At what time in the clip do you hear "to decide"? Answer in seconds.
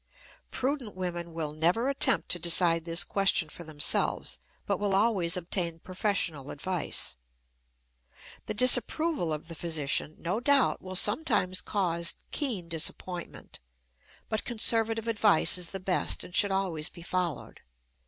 2.29-2.85